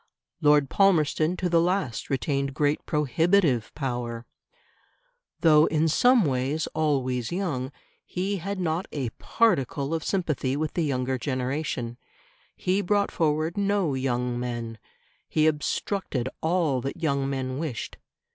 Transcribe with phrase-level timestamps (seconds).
[0.41, 4.25] Lord Palmerston to the last retained great prohibitive power.
[5.41, 7.71] Though in some ways always young,
[8.03, 11.99] he had not a particle of sympathy with the younger generation;
[12.55, 14.79] he brought forward no young men;
[15.29, 17.97] he obstructed all that young men wished.